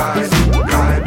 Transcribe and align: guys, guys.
guys, 0.00 0.30
guys. 0.50 0.99